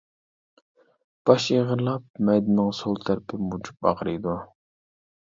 [1.31, 4.43] باش ئېغىرلاپ، مەيدىنىڭ سول تەرىپى مۇجۇپ ئاغرىيدۇ.